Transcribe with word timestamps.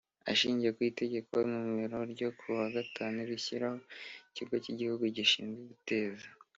Ashingiye 0.31 0.71
ku 0.75 0.81
Itegeko 0.91 1.33
nomero 1.49 1.97
ryo 2.13 2.29
kuwa 2.37 2.65
gatatu 2.75 3.17
rishyiraho 3.29 3.79
Ikigo 4.29 4.55
cy 4.63 4.71
Igihugu 4.73 5.03
gishinzwe 5.15 5.61
guteza 5.71 6.27